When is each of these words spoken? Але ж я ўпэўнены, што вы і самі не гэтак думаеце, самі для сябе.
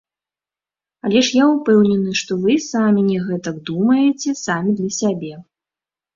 Але 1.07 1.19
ж 1.27 1.35
я 1.41 1.45
ўпэўнены, 1.49 2.13
што 2.21 2.31
вы 2.47 2.55
і 2.57 2.63
самі 2.71 3.05
не 3.11 3.19
гэтак 3.27 3.61
думаеце, 3.69 4.29
самі 4.45 4.71
для 4.83 4.91
сябе. 4.99 5.33